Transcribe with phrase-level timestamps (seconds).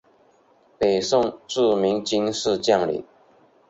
[0.79, 3.05] 北宋著名军事将领。